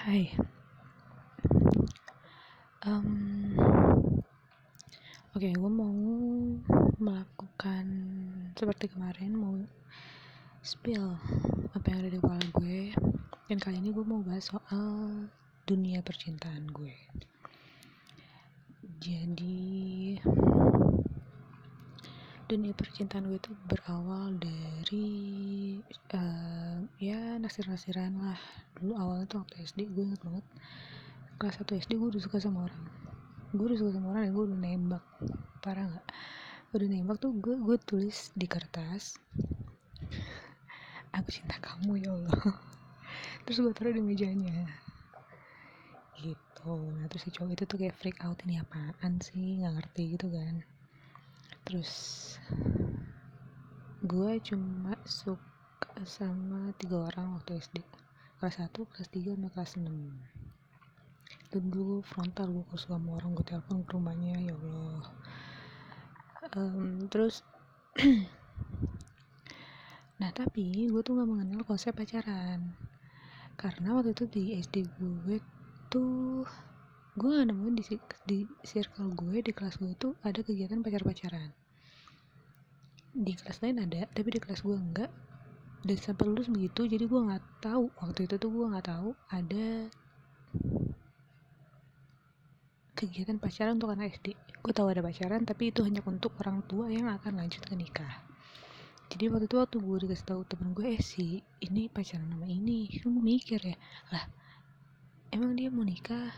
[0.00, 0.32] Hai.
[2.88, 3.52] Um,
[5.36, 5.92] Oke, okay, gue mau
[6.96, 7.84] melakukan
[8.56, 9.60] seperti kemarin mau
[10.64, 11.20] spill
[11.76, 12.96] apa yang ada di kepala gue.
[13.52, 15.28] Dan kali ini gue mau bahas soal
[15.68, 16.96] dunia percintaan gue.
[19.04, 20.16] Jadi
[22.50, 25.06] dunia percintaan gue itu berawal dari
[26.10, 28.40] uh, ya nasir-nasiran lah.
[28.74, 30.42] Dulu awalnya tuh waktu SD gue inget banget
[31.38, 32.82] kelas 1 SD gue udah suka sama orang.
[33.54, 35.04] Gue udah suka sama orang dan gue udah nembak.
[35.62, 36.06] Parah nggak?
[36.74, 39.14] Udah nembak tuh gue gue tulis di kertas
[41.14, 42.34] aku cinta kamu ya Allah.
[43.46, 44.66] Terus gue taruh di mejanya.
[46.18, 46.74] Gitu.
[46.98, 49.62] Nah terus si cowok itu tuh kayak freak out ini apaan sih?
[49.62, 50.79] Nggak ngerti gitu kan
[51.64, 51.90] terus
[54.00, 57.84] gue cuma suka sama tiga orang waktu SD
[58.40, 60.40] kelas 1, kelas 3, sama kelas 6
[61.50, 65.04] dan dulu frontal gue suka sama orang gue telepon ke rumahnya ya Allah.
[66.54, 67.42] Um, terus
[70.22, 72.78] nah tapi gue tuh gak mengenal konsep pacaran.
[73.58, 75.42] Karena waktu itu di SD gue
[75.90, 76.46] tuh
[77.18, 77.84] gue gak nemuin di,
[78.22, 81.50] di circle gue di kelas gue tuh ada kegiatan pacar-pacaran.
[83.10, 85.10] Di kelas lain ada tapi di kelas gue enggak
[85.82, 87.90] dan sampai lulus begitu jadi gue nggak tahu.
[87.98, 89.66] Waktu itu tuh gue nggak tahu ada
[92.94, 96.92] kegiatan pacaran untuk anak SD gue tahu ada pacaran tapi itu hanya untuk orang tua
[96.92, 98.22] yang akan lanjut ke nikah.
[99.10, 102.86] Jadi waktu itu waktu gue dikasih tahu temen gue eh sih ini pacaran nama ini.
[103.02, 103.74] Kan gue mikir ya
[104.14, 104.24] lah
[105.34, 106.30] emang dia mau nikah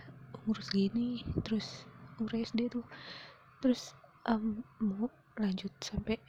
[0.44, 1.86] umur segini terus
[2.18, 2.86] umur SD tuh.
[3.62, 3.94] Terus
[4.26, 6.20] um, mau lanjut sampai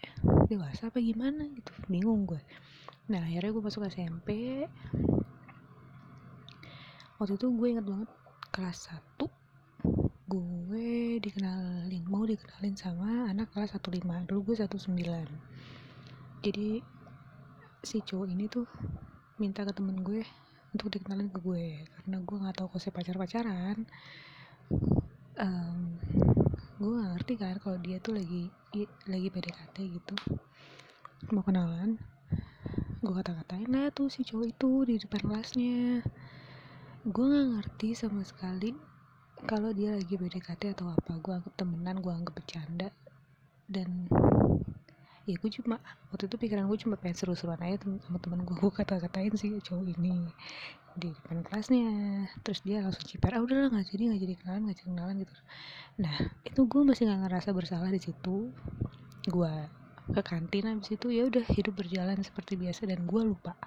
[0.47, 1.72] dewasa apa gimana gitu.
[1.89, 2.41] Bingung gue.
[3.09, 4.30] Nah akhirnya gue masuk SMP
[7.23, 8.09] waktu itu gue inget banget
[8.52, 9.31] kelas 1
[10.28, 14.91] gue dikenalin mau dikenalin sama anak kelas 15 dulu gue 19
[16.44, 16.84] jadi
[17.79, 18.68] si cowok ini tuh
[19.40, 20.19] minta ke temen gue
[20.73, 23.85] untuk dikenalin ke gue karena gue nggak tahu konsep pacar pacaran
[25.39, 25.97] um,
[26.81, 28.50] gue gak ngerti kan kalau dia tuh lagi
[29.07, 30.16] lagi PDKT gitu.
[31.31, 31.97] Mau kenalan
[33.03, 36.03] gue kata-katain lah tuh si cowok itu di depan kelasnya.
[37.07, 38.75] Gue gak ngerti sama sekali
[39.44, 41.19] kalau dia lagi PDKT atau apa.
[41.19, 42.90] Gue anggap temenan gue anggap bercanda.
[43.63, 44.11] Dan
[45.23, 45.79] ya gue cuma
[46.11, 49.95] waktu itu pikiran gue cuma pengen seru-seruan aja sama temen gue gue kata-katain sih cowok
[49.95, 50.28] ini
[50.94, 51.89] di depan kelasnya.
[52.45, 55.34] Terus dia langsung ciper ah udahlah nggak jadi nggak jadi kenalan nggak jadi kenalan gitu.
[56.01, 58.53] Nah itu gue masih nggak ngerasa bersalah di situ.
[59.29, 59.53] Gue
[60.03, 63.57] ke kantin habis itu ya udah hidup berjalan seperti biasa dan gue lupa.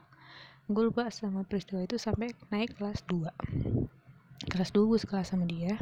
[0.67, 5.75] Gue lupa sama peristiwa itu sampai naik kelas 2 kelas 2 gue sekelas sama dia.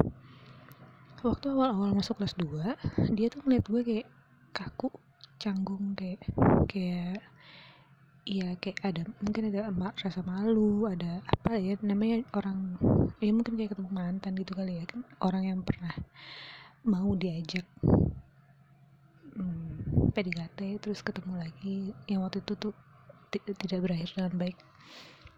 [1.25, 4.07] Waktu awal-awal masuk kelas 2 dia tuh ngeliat gue kayak
[4.55, 4.89] kaku
[5.45, 6.21] canggung kayak
[6.65, 7.21] kayak
[8.25, 12.73] Iya kayak ada mungkin ada emak rasa malu ada apa ya namanya orang
[13.21, 15.93] ya mungkin kayak ketemu mantan gitu kali ya kan orang yang pernah
[16.89, 17.69] mau diajak
[19.37, 22.73] hmm, PDKT terus ketemu lagi yang waktu itu tuh
[23.29, 24.57] tidak berakhir dengan baik.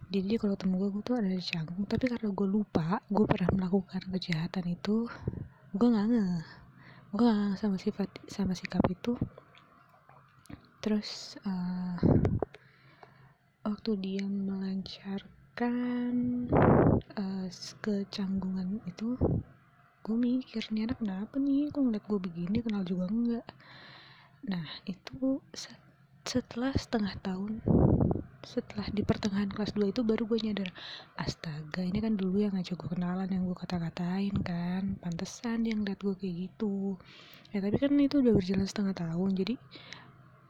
[0.08, 4.00] Jadi kalau ketemu gue, gue tuh ada canggung tapi karena gue lupa gue pernah melakukan
[4.16, 5.04] kejahatan itu
[5.76, 6.26] gue nggak nge
[7.12, 9.12] gue nggak sama sifat sama sikap itu
[10.88, 12.00] terus uh,
[13.60, 16.16] waktu dia melancarkan
[17.12, 17.44] uh,
[17.84, 19.20] kecanggungan itu
[20.00, 21.68] gue mikir nih anak kenapa nih?
[21.68, 22.64] Kok ngeliat gue begini?
[22.64, 23.44] Kenal juga enggak?
[24.48, 25.44] Nah itu
[26.24, 27.60] setelah setengah tahun
[28.48, 30.72] setelah di pertengahan kelas 2 itu baru gue nyadar
[31.20, 34.96] astaga ini kan dulu yang ngajak gue kenalan yang gue kata-katain kan.
[35.04, 36.96] Pantesan dia ngeliat gue kayak gitu.
[37.52, 39.60] Ya tapi kan itu udah berjalan setengah tahun jadi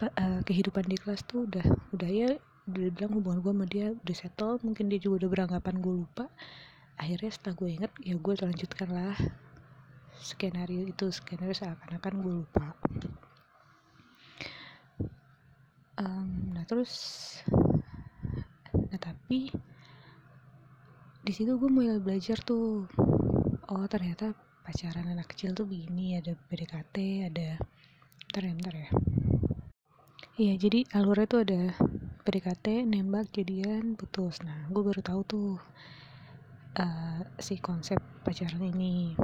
[0.02, 2.30] uh, kehidupan di kelas tuh udah udah ya
[2.68, 6.26] udah bilang hubungan gue sama dia udah settle mungkin dia juga udah beranggapan gue lupa.
[6.98, 9.16] Akhirnya setelah gue inget ya gue lanjutkan lah
[10.18, 12.66] skenario itu skenario seakan-akan gue lupa.
[15.98, 16.92] Um, nah terus
[18.88, 19.50] nah tapi
[21.26, 22.86] di situ gue mulai belajar tuh
[23.68, 24.32] oh ternyata
[24.62, 26.96] pacaran anak kecil tuh begini ada PDKT
[27.28, 27.58] ada
[28.28, 29.07] bentar ya bentar ya
[30.38, 31.74] iya jadi alurnya tuh ada
[32.22, 34.38] PDKT nembak jadian putus.
[34.46, 35.50] Nah gue baru tahu tuh
[36.78, 39.18] uh, si konsep pacaran ini.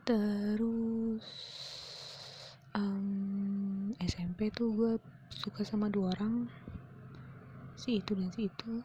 [0.00, 1.28] Terus
[2.72, 4.92] um, SMP tuh gue
[5.28, 6.48] suka sama dua orang.
[7.76, 8.80] Si itu dan si itu.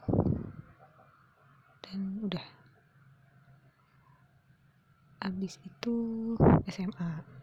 [1.88, 2.48] Dan udah.
[5.24, 6.36] Abis itu
[6.68, 7.41] SMA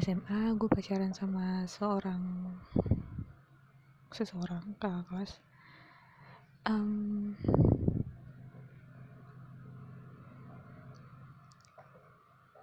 [0.00, 2.48] SMA gue pacaran sama seorang
[4.08, 5.32] seseorang kakak kelas.
[6.64, 7.36] Um,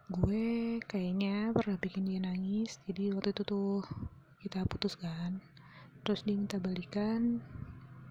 [0.10, 3.86] gue kayaknya pernah bikin dia nangis jadi waktu itu tuh
[4.42, 5.38] kita putus kan.
[6.02, 7.38] Terus dia minta balikan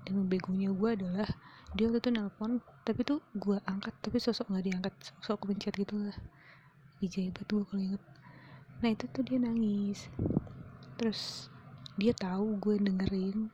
[0.07, 1.27] dan begonya gue adalah
[1.75, 5.99] dia waktu itu nelpon tapi tuh gue angkat tapi sosok nggak diangkat sosok kepencet gitu
[6.07, 6.15] lah.
[7.03, 8.03] Dijahit tuh kalau inget
[8.79, 10.07] nah itu tuh dia nangis.
[10.99, 11.51] Terus
[11.99, 13.51] dia tahu gue dengerin.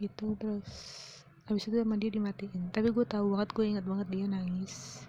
[0.00, 0.72] Gitu terus
[1.44, 2.72] habis itu sama dia dimatiin.
[2.72, 5.04] Tapi gue tahu banget gue inget banget dia nangis.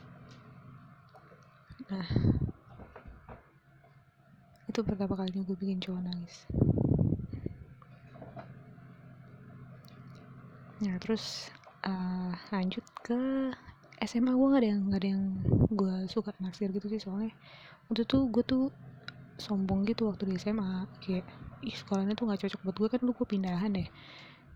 [1.88, 2.07] Nah
[4.67, 6.35] itu pertama kalinya gue bikin cowok nangis.
[10.83, 11.47] Nah terus
[11.88, 13.15] uh, lanjut ke
[14.03, 15.24] SMA gue gak ada yang gak ada yang
[15.71, 17.31] gue suka naksir gitu sih soalnya
[17.88, 18.65] waktu itu gue tuh
[19.36, 21.27] sombong gitu waktu di SMA kayak
[21.63, 23.88] ih sekolahnya tuh gak cocok buat gue kan lu gue pindahan deh.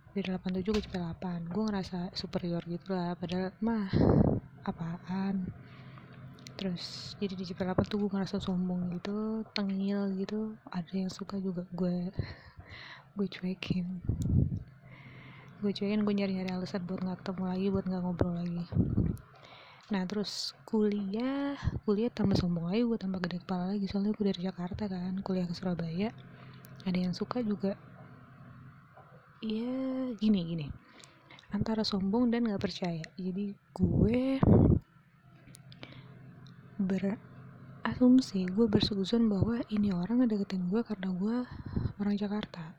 [0.10, 3.92] Dari 87 ke CP8 gue ngerasa superior gitu lah padahal mah
[4.66, 5.46] apaan?
[6.58, 11.64] Terus jadi di CP8 tuh gue ngerasa sombong gitu tengil gitu ada yang suka juga
[11.76, 12.12] gue
[13.16, 14.00] gue cuekin.
[15.60, 18.64] Gue cuekin gue nyari-nyari alasan buat nggak ketemu lagi buat nggak ngobrol lagi
[19.90, 24.42] nah terus kuliah kuliah tambah sombong lagi gue tambah gede kepala lagi soalnya gue dari
[24.46, 26.14] Jakarta kan kuliah ke Surabaya.
[26.88, 27.76] Ada yang suka juga.
[29.42, 29.74] Ya
[30.16, 30.68] gini gini.
[31.52, 33.04] Antara sombong dan nggak percaya.
[33.18, 34.40] Jadi gue
[36.80, 41.38] berasumsi gue bersuzon bahwa ini orang ngedeketin gue karena gue
[42.00, 42.78] orang Jakarta.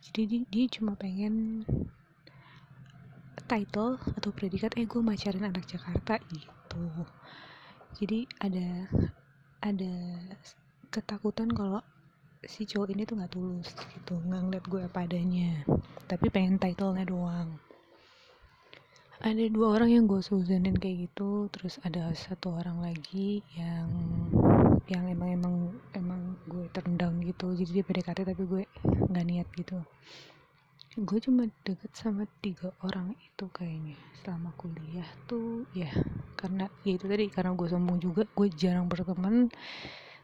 [0.00, 1.62] Jadi dia cuma pengen
[3.48, 6.84] title atau predikat eh gue macarin anak Jakarta gitu.
[7.96, 8.68] Jadi ada
[9.64, 9.92] ada
[10.92, 11.80] ketakutan kalau
[12.44, 15.66] si cowok ini tuh nggak tulus gitu nggak ngeliat gue apa adanya
[16.06, 17.56] tapi pengen titlenya doang.
[19.18, 23.90] Ada dua orang yang gue suzonin kayak gitu terus ada satu orang lagi yang
[24.86, 25.54] yang emang emang
[25.92, 28.62] emang gue terendam gitu jadi dia PDKT tapi gue
[29.10, 29.82] nggak niat gitu
[30.98, 35.86] gue cuma deket sama tiga orang itu kayaknya selama kuliah tuh ya.
[36.34, 39.46] Karena ya itu tadi karena gue sombong juga gue jarang berteman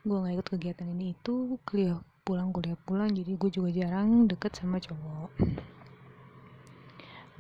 [0.03, 4.53] gue nggak ikut kegiatan ini itu kuliah pulang kuliah pulang jadi gue juga jarang deket
[4.59, 5.31] sama cowok.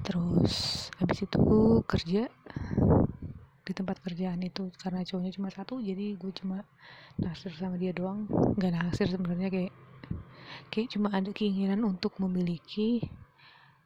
[0.07, 0.55] Terus
[1.03, 2.31] habis itu kerja
[3.65, 6.63] di tempat kerjaan itu karena cowoknya cuma satu jadi gue cuma
[7.19, 8.31] naksir sama dia doang.
[8.31, 9.75] Nggak naksir sebenarnya kayak
[10.71, 13.03] kayak cuma ada keinginan untuk memiliki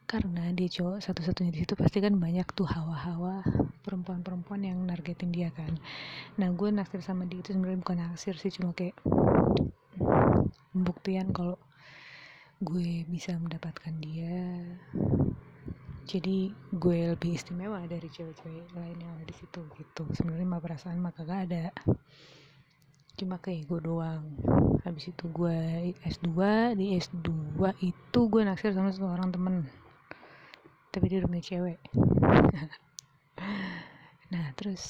[0.08, 3.44] karena dia cowok satu-satunya di situ pasti kan banyak tuh hawa-hawa
[3.84, 5.76] perempuan-perempuan yang nargetin dia kan.
[6.40, 8.96] Nah gue naksir sama dia itu sebenarnya bukan naksir sih cuma kayak
[10.72, 11.60] pembuktian kalau
[12.64, 14.64] gue bisa mendapatkan dia.
[16.08, 20.08] Jadi gue lebih istimewa dari cewek-cewek lain yang ada di situ gitu.
[20.16, 21.68] Sebenarnya mah perasaan mah kagak ada.
[23.12, 24.24] Cuma kayak gue doang.
[24.88, 26.32] Habis itu gue S2
[26.80, 27.28] di S2
[27.84, 29.68] itu gue naksir sama seorang temen
[30.92, 31.78] tapi dia udah punya cewek.
[34.28, 34.84] Nah terus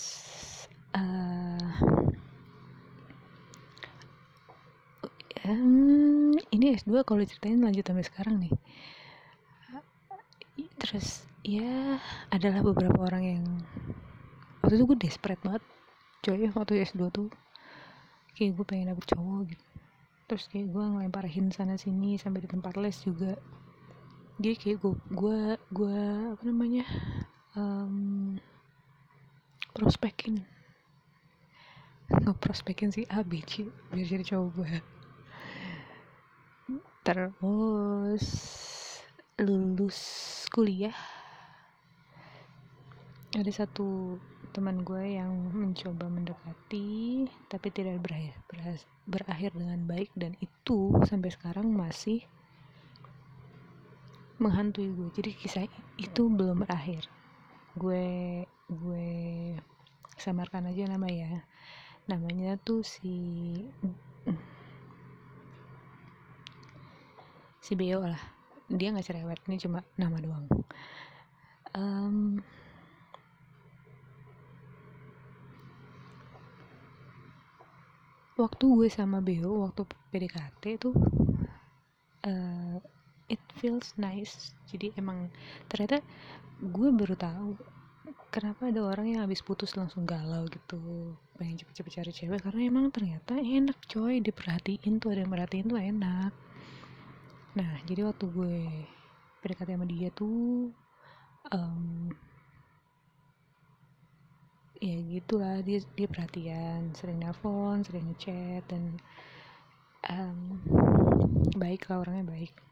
[0.98, 1.78] uh,
[5.46, 8.54] um, ini S2 kalau ceritain lanjut sampai sekarang nih.
[10.78, 11.98] Terus ya
[12.34, 13.44] adalah beberapa orang yang
[14.62, 15.62] waktu itu gue desperate banget
[16.22, 17.30] coy waktu S2 tuh.
[18.34, 19.64] Kayak gue pengen dapet cowok gitu.
[20.28, 23.38] Terus kayak gue ngelemparin sana sini sampai di tempat les juga
[24.38, 25.40] jadi kayak gue gue
[25.74, 26.00] gue
[26.32, 26.86] apa namanya
[27.58, 28.38] um,
[29.74, 30.46] prospekin.
[32.08, 34.72] Ngeprospekin si A B C biar jadi gue
[37.04, 38.26] terus
[39.40, 40.00] lulus
[40.52, 40.96] kuliah
[43.36, 44.16] ada satu
[44.56, 48.36] teman gue yang mencoba mendekati tapi tidak berakhir
[49.04, 52.24] berakhir dengan baik dan itu sampai sekarang masih
[54.38, 55.08] menghantui gue.
[55.14, 55.66] Jadi kisah
[55.98, 57.06] itu belum berakhir.
[57.74, 59.10] Gue gue
[60.18, 61.42] samarkan aja nama ya.
[62.06, 63.18] Namanya tuh si
[67.64, 68.22] si Beo lah.
[68.70, 70.46] Dia nggak cerewet ini cuma nama doang.
[71.76, 72.40] Um,
[78.38, 79.82] waktu gue sama Beo waktu
[80.14, 80.94] PDKT tuh
[82.22, 82.78] uh,
[83.28, 84.56] it feels nice.
[84.68, 85.28] Jadi emang
[85.68, 86.00] ternyata
[86.58, 87.48] gue baru tahu
[88.32, 91.12] kenapa ada orang yang habis putus langsung galau gitu.
[91.36, 94.20] Pengen cepet-cepet cari cewek karena emang ternyata enak coy.
[94.24, 96.32] Diperhatiin tuh ada yang merhatiin tuh enak.
[97.56, 98.58] Nah jadi waktu gue
[99.44, 100.72] PDKT sama dia tuh
[101.52, 102.10] um,
[104.80, 105.60] ya gitulah.
[105.60, 108.96] Dia dia perhatian sering nelpon sering ngechat dan
[110.08, 110.60] um,
[111.60, 112.67] baik lah orangnya baik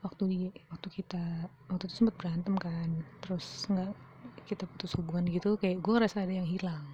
[0.00, 0.38] waktu di
[0.72, 1.22] waktu kita
[1.68, 2.90] waktu itu sempat berantem kan.
[3.24, 3.92] Terus nggak
[4.48, 6.84] kita putus hubungan gitu kayak gue ngerasa ada yang hilang.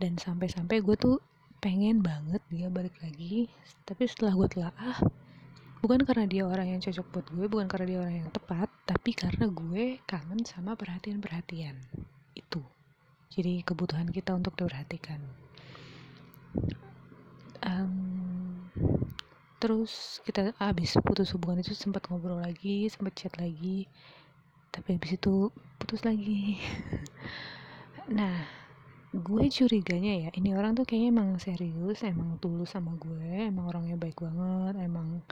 [0.00, 1.16] Dan sampai-sampai gue tuh
[1.62, 3.46] pengen banget dia balik lagi.
[3.86, 4.98] Tapi setelah gue telaah
[5.82, 9.10] bukan karena dia orang yang cocok buat gue bukan karena dia orang yang tepat tapi
[9.18, 11.78] karena gue kangen sama perhatian-perhatian.
[12.34, 12.62] Itu.
[13.32, 15.22] Jadi kebutuhan kita untuk diperhatikan.
[17.62, 18.01] Um,
[19.62, 23.86] terus kita habis putus hubungan itu sempat ngobrol lagi sempat chat lagi
[24.74, 26.58] tapi habis itu putus lagi.
[28.10, 28.42] Nah
[29.14, 33.94] gue curiganya ya ini orang tuh kayaknya emang serius emang tulus sama gue emang orangnya
[33.94, 35.22] baik banget emang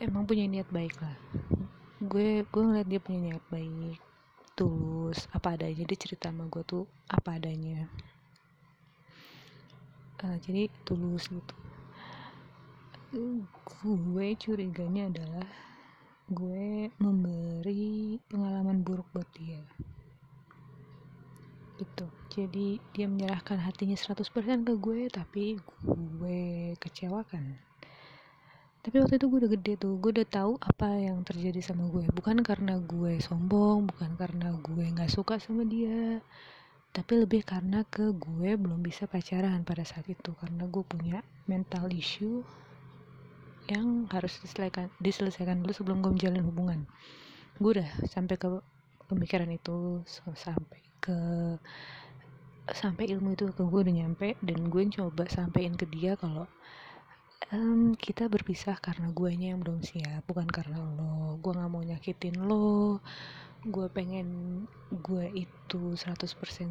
[0.00, 1.12] emang punya niat baik lah.
[2.00, 4.00] Gue gue ngeliat dia punya niat baik
[4.56, 7.84] tulus apa adanya dia cerita sama gue tuh apa adanya.
[10.24, 11.65] Uh, jadi tulus gitu
[13.86, 15.48] gue curiganya adalah
[16.26, 19.62] gue memberi pengalaman buruk buat dia.
[21.78, 22.06] Gitu.
[22.34, 24.26] Jadi dia menyerahkan hatinya 100%
[24.66, 25.54] ke gue tapi
[25.86, 27.56] gue kecewakan.
[28.82, 29.94] Tapi waktu itu gue udah gede tuh.
[30.02, 32.10] Gue udah tahu apa yang terjadi sama gue.
[32.10, 36.18] Bukan karena gue sombong bukan karena gue nggak suka sama dia
[36.96, 40.34] tapi lebih karena ke gue belum bisa pacaran pada saat itu.
[40.34, 42.40] Karena gue punya mental issue
[43.66, 46.80] yang harus diselesaikan diselesaikan dulu sebelum gue menjalin hubungan.
[47.58, 48.48] Gue udah sampai ke
[49.10, 50.02] pemikiran itu
[50.34, 51.18] sampai ke
[52.66, 56.50] sampai ilmu itu ke gue udah nyampe dan gue coba sampein ke dia kalau
[57.54, 61.38] um, kita berpisah karena guanya yang belum siap bukan karena lo.
[61.42, 63.02] Gue nggak mau nyakitin lo.
[63.66, 64.62] Gue pengen
[64.94, 66.22] gue itu 100%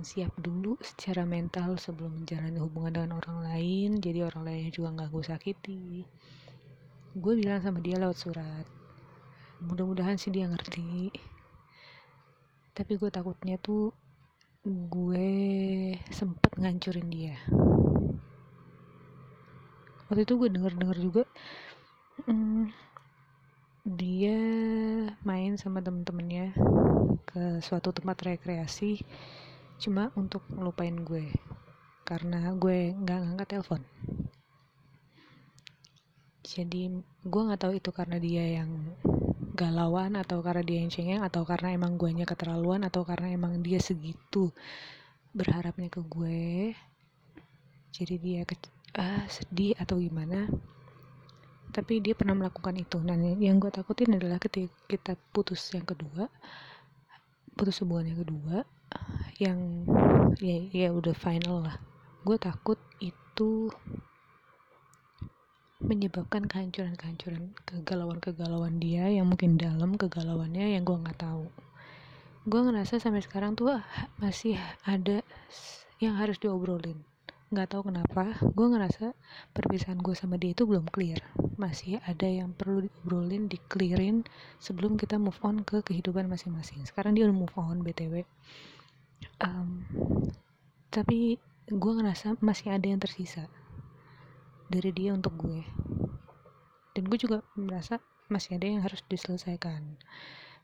[0.07, 5.09] siap dulu secara mental sebelum menjalani hubungan dengan orang lain jadi orang lainnya juga nggak
[5.11, 5.83] gue sakiti
[7.15, 8.67] gue bilang sama dia lewat surat.
[9.63, 11.15] Mudah-mudahan sih dia ngerti.
[12.75, 13.95] Tapi gue takutnya tuh
[14.67, 15.31] gue
[16.11, 17.39] sempet ngancurin dia.
[20.11, 21.23] Waktu itu gue denger-denger juga
[22.27, 22.67] hmm,
[23.87, 24.39] dia
[25.23, 26.51] main sama temen-temennya
[27.23, 28.99] ke suatu tempat rekreasi
[29.79, 31.31] cuma untuk ngelupain gue.
[32.03, 33.81] Karena gue nggak ngangkat telepon
[36.45, 36.93] jadi
[37.25, 38.69] gue nggak tahu itu karena dia yang
[39.57, 43.81] galauan atau karena dia yang cengeng atau karena emang guanya keterlaluan atau karena emang dia
[43.81, 44.53] segitu
[45.33, 46.77] berharapnya ke gue.
[47.89, 48.53] Jadi dia ke
[48.99, 50.45] uh, sedih atau gimana.
[51.73, 53.01] Tapi dia pernah melakukan itu.
[53.01, 56.29] Nah yang gue takutin adalah ketika kita putus yang kedua
[57.55, 58.57] putus hubungan yang kedua
[59.39, 59.59] yang
[60.43, 61.79] ya ya udah final lah.
[62.21, 63.71] Gue takut itu
[65.85, 71.45] menyebabkan kehancuran-kehancuran kegalauan-kegalauan dia yang mungkin dalam kegalauannya yang gue nggak tahu.
[72.45, 73.77] Gue ngerasa sampai sekarang tuh
[74.17, 75.21] masih ada
[76.01, 76.97] yang harus diobrolin.
[77.53, 79.13] Nggak tahu kenapa gue ngerasa
[79.53, 81.21] perpisahan gue sama dia itu belum clear.
[81.61, 84.25] Masih ada yang perlu diobrolin di clearin
[84.57, 86.83] sebelum kita move on ke kehidupan masing-masing.
[86.89, 88.25] Sekarang dia udah move on btw
[89.41, 89.83] um,
[90.93, 93.49] tapi gue ngerasa masih ada yang tersisa
[94.69, 95.61] dari dia untuk gue.
[96.95, 97.99] Dan gue juga merasa
[98.31, 99.99] masih ada yang harus diselesaikan.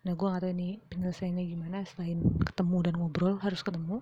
[0.02, 4.02] Nah gue gak tahu ini penyelesaiannya gimana selain ketemu dan ngobrol harus ketemu.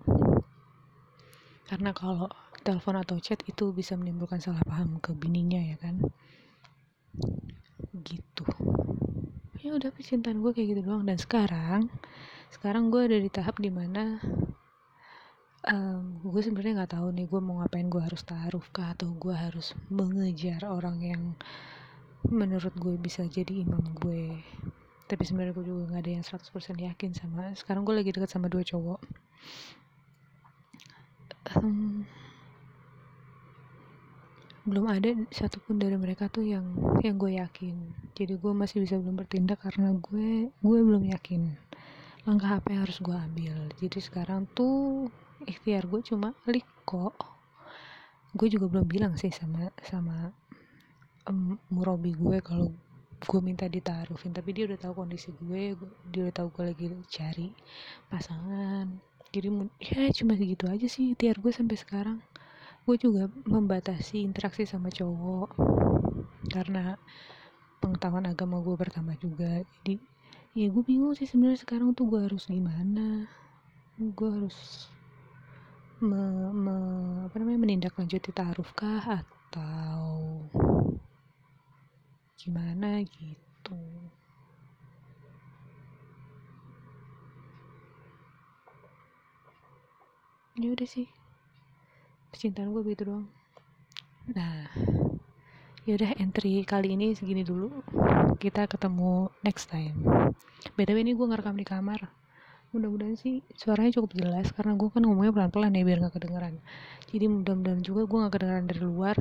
[1.67, 2.31] Karena kalau
[2.63, 5.99] telepon atau chat itu bisa menimbulkan salah paham ke bininya ya kan?
[7.91, 8.45] Gitu.
[9.59, 11.03] Ya udah percintaan gue kayak gitu doang.
[11.03, 11.91] Dan sekarang
[12.49, 14.23] sekarang gue ada di tahap di mana
[15.67, 19.35] um, gue sebenarnya nggak tahu nih gue mau ngapain gue harus taruh kah atau gue
[19.35, 21.23] harus mengejar orang yang
[22.27, 24.39] menurut gue bisa jadi imam gue
[25.09, 28.45] tapi sebenarnya gue juga nggak ada yang 100% yakin sama sekarang gue lagi deket sama
[28.45, 29.01] dua cowok.
[31.57, 32.05] Um,
[34.69, 37.73] belum ada satupun dari mereka tuh yang yang gue yakin.
[38.13, 41.57] Jadi gue masih bisa belum bertindak karena gue gue belum yakin
[42.29, 43.57] langkah apa yang harus gue ambil.
[43.81, 45.09] Jadi sekarang tuh
[45.47, 47.15] ikhtiar gue cuma liko
[48.35, 50.29] gue juga belum bilang sih sama sama
[51.29, 52.69] um, murabi gue kalau
[53.19, 54.31] gue minta ditaruhin.
[54.31, 55.75] Tapi dia udah tahu kondisi gue
[56.07, 57.51] dia udah tahu gue lagi cari
[58.07, 58.87] pasangan.
[59.29, 59.47] Jadi
[59.83, 62.17] ya cuma segitu aja sih tiar gue sampai sekarang.
[62.87, 65.53] Gue juga membatasi interaksi sama cowok
[66.49, 66.97] karena
[67.83, 69.61] pengetahuan agama gue bertambah juga.
[69.81, 69.99] Jadi
[70.57, 73.27] ya gue bingung sih sebenarnya sekarang tuh gue harus gimana.
[73.99, 74.87] Gue harus
[75.99, 76.75] me, me,
[77.27, 80.47] apa namanya menindaklanjuti taaruf kah atau
[82.39, 83.75] gimana gitu?
[90.55, 91.07] Ya udah sih.
[92.31, 93.27] Percintaan gue gitu doang.
[94.31, 94.71] Nah
[95.83, 97.83] ya udah entry kali ini segini dulu.
[98.39, 99.99] Kita ketemu next time.
[100.79, 102.18] Btw ini gue ngerekam di kamar
[102.69, 106.55] mudah-mudahan sih suaranya cukup jelas karena gue kan ngomongnya pelan-pelan ya biar gak kedengeran.
[107.09, 109.17] Jadi mudah-mudahan juga gue gak kedengeran dari luar.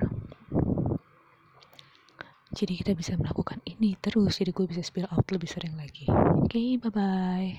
[2.48, 6.08] Jadi kita bisa melakukan ini terus jadi gue bisa spill out lebih sering lagi.
[6.08, 7.52] Oke okay, bye bye